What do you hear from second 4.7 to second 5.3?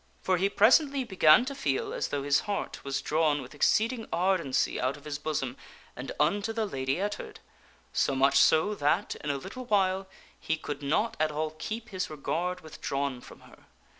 out of his